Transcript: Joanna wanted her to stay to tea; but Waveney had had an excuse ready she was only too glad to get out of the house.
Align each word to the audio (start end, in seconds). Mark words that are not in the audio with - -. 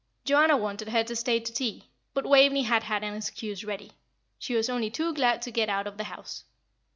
Joanna 0.25 0.57
wanted 0.57 0.89
her 0.89 1.03
to 1.03 1.15
stay 1.15 1.39
to 1.41 1.53
tea; 1.53 1.91
but 2.15 2.25
Waveney 2.25 2.63
had 2.63 2.81
had 2.81 3.03
an 3.03 3.13
excuse 3.13 3.63
ready 3.63 3.91
she 4.39 4.55
was 4.55 4.67
only 4.67 4.89
too 4.89 5.13
glad 5.13 5.43
to 5.43 5.51
get 5.51 5.69
out 5.69 5.85
of 5.85 5.97
the 5.97 6.05
house. 6.05 6.43